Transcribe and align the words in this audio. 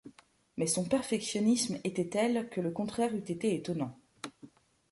Mais 0.57 0.65
son 0.65 0.83
perfectionnisme 0.83 1.77
était 1.83 2.07
tel 2.09 2.49
que 2.49 2.59
le 2.59 2.71
contraire 2.71 3.13
eût 3.13 3.19
été 3.31 3.53
étonnant. 3.53 3.95